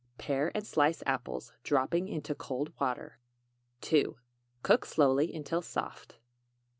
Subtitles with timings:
[0.17, 3.19] Pare and slice apples, dropping into cold water.
[3.81, 4.15] 2.
[4.63, 6.17] Cook slowly until soft.